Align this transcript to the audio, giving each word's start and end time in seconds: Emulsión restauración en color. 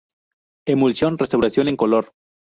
Emulsión 0.65 1.19
restauración 1.19 1.67
en 1.67 1.77
color. 1.77 2.11